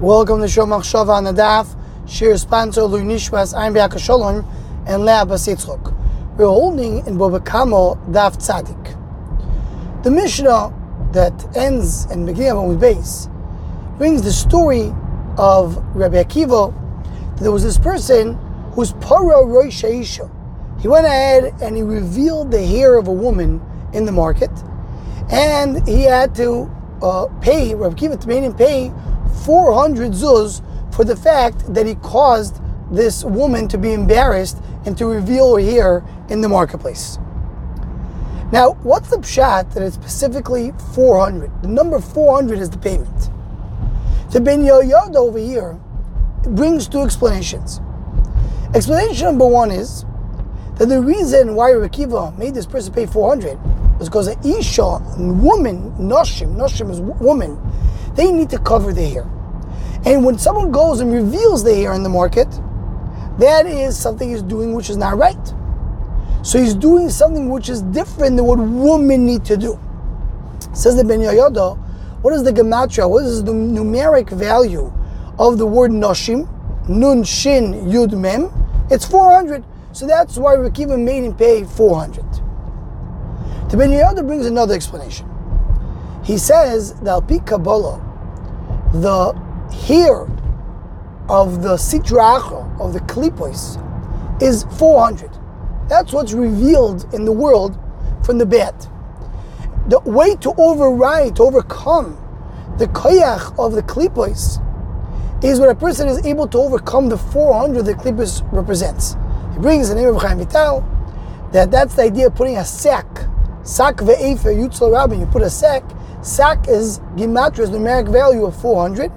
[0.00, 1.78] Welcome to Shom Machshava on the Daf.
[2.08, 4.44] Shir sponsor Lui Nishmas Ein Be'aka Shalom
[4.88, 6.36] and Lea Basitzchok.
[6.36, 10.02] We're holding in Baba Kamo Daf Tzadik.
[10.02, 10.74] The Mishnah
[11.12, 13.28] that ends beginning of with base
[13.96, 14.92] brings the story
[15.38, 16.74] of Rabbi Akiva.
[17.38, 18.34] There was this person
[18.72, 19.70] who's Paro Roy.
[20.80, 24.50] He went ahead and he revealed the hair of a woman in the market,
[25.30, 26.68] and he had to
[27.00, 28.92] uh, pay Rabbi Akiva to make him pay
[29.44, 30.62] 400 zuz
[30.94, 35.62] for the fact that he caused this woman to be embarrassed and to reveal her
[35.62, 37.18] hair in the marketplace.
[38.52, 41.62] Now, what's the pshat that it's specifically 400?
[41.62, 43.30] The number 400 is the payment.
[44.30, 45.78] The Ben Yoyod over here
[46.42, 47.80] brings two explanations.
[48.74, 50.04] Explanation number one is
[50.76, 53.58] that the reason why Rekiva made this person pay 400
[53.98, 57.56] was because an Isha, woman, Noshim, Noshim is woman,
[58.14, 59.30] they need to cover their hair.
[60.06, 62.48] And when someone goes and reveals the hair in the market,
[63.38, 65.54] that is something he's doing which is not right.
[66.42, 69.78] So he's doing something which is different than what women need to do.
[70.74, 71.78] Says the Ben Yoyoda,
[72.20, 73.08] what is the gematria?
[73.08, 74.92] What is the numeric value
[75.38, 76.48] of the word noshim?
[76.88, 78.50] Nun shin yud mem.
[78.90, 79.64] It's 400.
[79.92, 82.24] So that's why Rekiva made him pay 400.
[83.70, 85.26] The Ben Yoyoda brings another explanation.
[86.24, 88.00] He says that Alpi Kabbalah,
[88.94, 89.32] the
[89.72, 90.26] here
[91.28, 93.80] of the Sitra of the Klipos,
[94.42, 95.30] is 400.
[95.88, 97.78] That's what's revealed in the world
[98.24, 98.74] from the bed.
[99.88, 102.18] The way to override, to overcome
[102.78, 104.60] the koyach of the klipos
[105.44, 109.16] is when a person is able to overcome the 400 that klipos represents.
[109.52, 110.84] He brings the name of Chaim Vital
[111.52, 113.06] that that's the idea of putting a sack,
[113.62, 115.20] sack ve'efer yutzal rabin.
[115.20, 115.84] You put a sack.
[116.24, 119.12] Sack is gematria's numeric value of 400,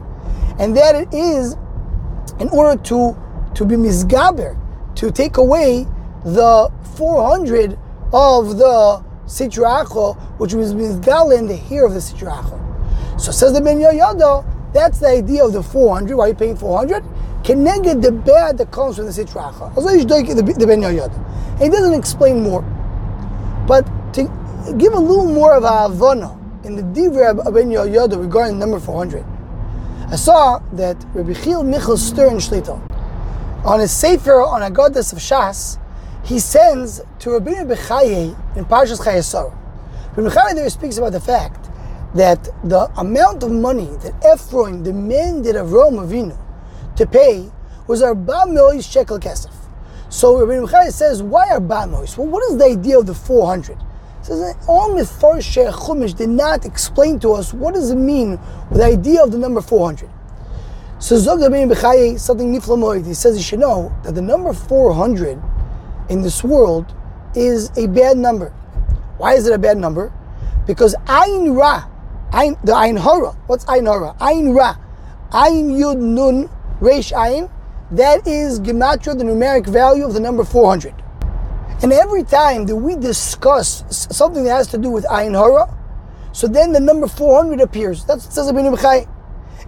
[0.60, 1.56] and that it is
[2.42, 3.18] in order to
[3.56, 4.60] to be misgaber,
[4.96, 5.88] to take away
[6.26, 7.80] the 400
[8.14, 12.60] of the Sitracho, which was Mizgal in the hair of the Sitracho.
[13.20, 16.16] So says the Ben Yoyada, that's the idea of the 400.
[16.16, 17.02] Why are you paying 400?
[17.44, 19.74] Can Connected the bad that comes from the Sitracha.
[19.74, 21.16] The Ben Yoyada.
[21.54, 22.62] And he doesn't explain more.
[23.66, 24.24] But to
[24.78, 28.78] give a little more of a Havana in the Divra of Ben Yoyada regarding number
[28.78, 29.24] 400,
[30.12, 32.78] I saw that Rabbi Chil Michal Stern Shlita,
[33.66, 35.80] on his Sefer on Aggados of Shas,
[36.26, 39.56] he sends to Rabbi Bechaye in Parshas Chayesar.
[40.18, 41.70] Rabbi Bechaye there speaks about the fact
[42.16, 46.38] that the amount of money that Ephron demanded of Rome Avinu
[46.98, 47.50] to pay
[47.88, 49.54] was Arba Mois shekel kesef.
[50.10, 52.18] So Rabbi Bechaye says, why Arba Mois?
[52.18, 53.78] Well, what is the idea of the 400?
[54.28, 58.32] Says that all Mefarshei Chumash did not explain to us what does it mean
[58.70, 60.10] with the idea of the number 400.
[61.00, 65.42] So Zog Bechaye, something niflamoid, he says you should know that the number 400
[66.10, 66.94] in this world
[67.38, 68.50] is a bad number.
[69.18, 70.12] Why is it a bad number?
[70.66, 71.88] Because Ain Ra,
[72.34, 74.14] the Ain Hara, what's Ain Hara?
[74.22, 74.76] Ain Ra,
[75.34, 76.50] Ain Yud Nun
[76.82, 77.50] Resh Ain,
[77.92, 80.94] that is Gematria, the numeric value of the number 400.
[81.84, 83.84] And every time that we discuss
[84.16, 85.74] something that has to do with Ain Hara,
[86.32, 88.04] so then the number 400 appears.
[88.06, 89.08] That's what says Ibn B'chai.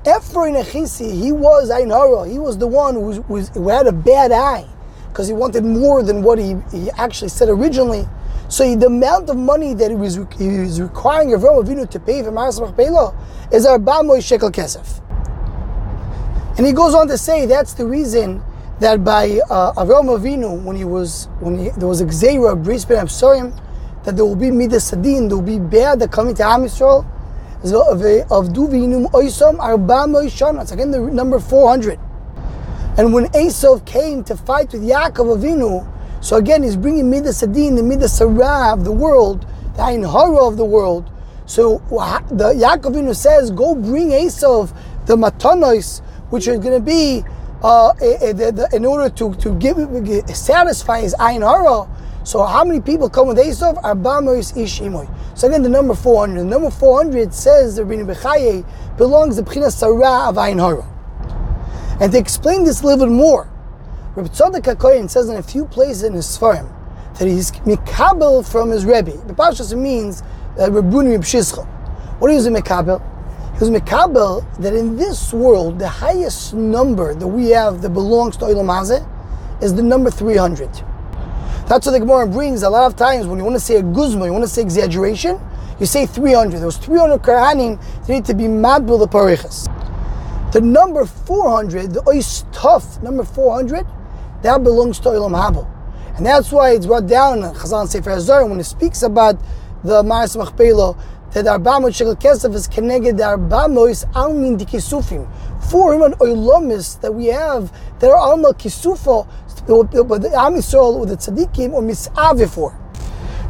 [0.06, 3.92] Ephron Echisi, he was Ain Hara, he was the one who, was, who had a
[3.92, 4.68] bad eye
[5.10, 8.08] because he wanted more than what he, he actually said originally.
[8.48, 12.00] So he, the amount of money that he was, he was requiring Avram Avinu to
[12.00, 13.16] pay for Maras Machpelah
[13.52, 15.06] is Arba shekel kesef.
[16.58, 18.44] And he goes on to say that's the reason
[18.80, 23.06] that by uh, Avram Avinu, when he was when he, there was a Bris Ben
[23.06, 23.54] Absorim,
[24.04, 27.06] that there will be Midas Sadin, there will be bad that coming to Am Yisrael,
[27.62, 30.62] of Duvinum Oisom Arba Moishana.
[30.62, 32.00] It's again the number 400.
[32.98, 35.86] And when Esav came to fight with Yaakov Avinu,
[36.24, 40.48] so again he's bringing Midas Adin, the Midas Sarah of the world, the Ain Hara
[40.48, 41.10] of the world.
[41.46, 44.74] So the Yaakov Avinu says, go bring Esav
[45.06, 47.24] the Matanos, which are going to be
[47.64, 49.78] uh, a, the, in order to, to give
[50.36, 51.88] satisfy his Ain Hara.
[52.24, 53.82] So how many people come with Esav?
[53.82, 55.38] Arbamos Ishimoy.
[55.38, 56.40] So again, the number 400.
[56.40, 58.66] The number 400 says the Rebbe Bechaye
[58.98, 60.86] belongs to Bchina Sarah of Ain Hara.
[62.02, 63.50] And to explain this a little bit more,
[64.16, 66.70] Rabbi Tzadok HaKoyen says in a few places in his Sfarim
[67.18, 69.12] that he's mikabel from his Rebbe.
[69.28, 70.22] The Pashas means
[70.58, 71.66] uh, Rabbuni Reb.
[72.20, 73.02] What is a mikabel?
[73.60, 78.46] Was mikabel that in this world, the highest number that we have that belongs to
[78.46, 80.70] Olam is the number 300.
[81.68, 82.64] That's what the Gemara brings.
[82.64, 84.62] A lot of times when you want to say a guzma, you want to say
[84.62, 85.42] exaggeration,
[85.78, 86.62] you say 300.
[86.62, 89.68] Those 300 Kohanim, they need to be madbil the parichas.
[90.54, 93.86] The number 400, the Ois Tuf, number 400,
[94.42, 95.68] that belongs to Olam.
[96.16, 99.38] And that's why it's brought down in Chazal Sefer HaZohar when it speaks about
[99.84, 100.96] the Maris Machpelah
[101.34, 105.28] that Arbamot Shekel Kesef is connected the Arbamois Almin Dikisufim.
[105.70, 109.28] 400 Oilomis that we have that are Alma Kisufa,
[109.68, 112.74] but the Am Yisrael with the Tzaddikim or Misave.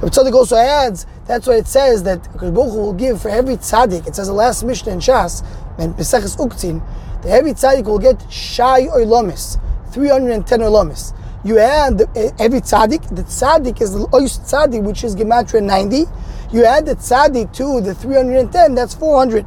[0.02, 4.08] Rabbi Tzadok also adds, that's why it says that Baruch will give for every tzaddik,
[4.08, 5.44] it says the last Mishnah in Shas,
[5.78, 6.82] and Maseches Uktzin,
[7.22, 9.60] that every tzaddik will get Shai Oilomis,
[9.92, 11.14] 310 Oilomis.
[11.44, 12.02] You add
[12.40, 16.06] every tzaddik, the tzaddik is the Ois tzaddik, which is Gematria 90.
[16.51, 19.46] You add the tzaddik to the 310, that's 400.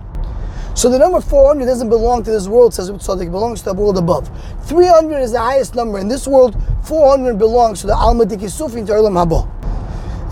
[0.74, 3.74] So the number 400 doesn't belong to this world, says Tzadok, it belongs to the
[3.74, 4.30] world above.
[4.68, 8.92] 300 is the highest number in this world, 400 belongs to the Alma Dikisufin to
[8.92, 9.48] Olam Haba.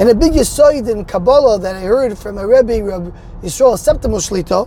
[0.00, 3.10] And a big yisoid in Kabbalah that I heard from a Rebbe, Rabbi
[3.42, 4.66] Yisrael Septimus Shlita,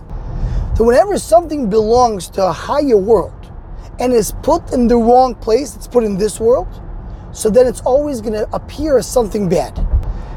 [0.76, 3.50] that whenever something belongs to a higher world
[3.98, 6.68] and is put in the wrong place, it's put in this world,
[7.32, 9.74] so then it's always going to appear as something bad.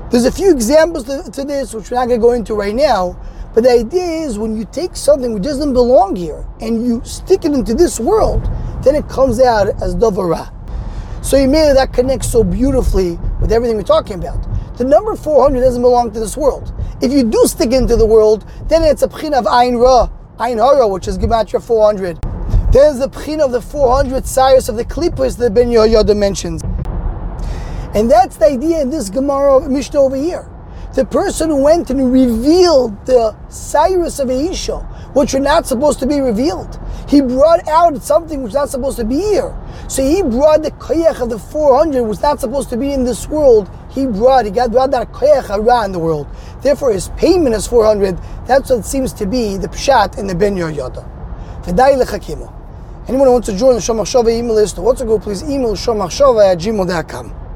[0.09, 2.73] There's a few examples to, to this, which we're not going to go into right
[2.73, 3.19] now,
[3.53, 7.43] but the idea is when you take something which doesn't belong here and you stick
[7.43, 8.49] it into this world,
[8.83, 10.53] then it comes out as Dovara.
[11.21, 14.47] So you made that connects so beautifully with everything we're talking about.
[14.77, 16.73] The number 400 doesn't belong to this world.
[17.01, 20.09] If you do stick into the world, then it's a pchin of Ain Ra,
[20.39, 22.17] Ain Hara, which is Gematria 400.
[22.71, 26.61] There's the pchin of the 400 sires of the Klippas that Ben Yehoyada mentions.
[27.95, 30.49] And that's the idea in this Gemara Mishnah over here.
[30.93, 36.07] The person who went and revealed the Cyrus of Aisha, which are not supposed to
[36.07, 36.79] be revealed.
[37.07, 39.55] He brought out something which is not supposed to be here.
[39.87, 43.03] So he brought the koyach of the 400, which is not supposed to be in
[43.03, 43.69] this world.
[43.91, 46.27] He brought, he got brought that koyach around the world.
[46.61, 48.17] Therefore, his payment is 400.
[48.47, 51.05] That's what seems to be the pshat in the Ben Yoda.
[53.07, 55.73] Anyone who wants to join the Shomachshava email list or wants to go, please email
[55.75, 57.46] shomachshava at gmail.com.